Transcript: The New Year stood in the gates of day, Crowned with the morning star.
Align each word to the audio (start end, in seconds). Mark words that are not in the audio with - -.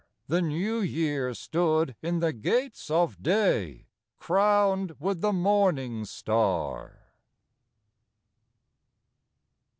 The 0.25 0.41
New 0.41 0.79
Year 0.79 1.35
stood 1.35 1.95
in 2.01 2.21
the 2.21 2.33
gates 2.33 2.89
of 2.89 3.21
day, 3.21 3.85
Crowned 4.17 4.95
with 4.99 5.21
the 5.21 5.31
morning 5.31 6.05
star. 6.05 7.13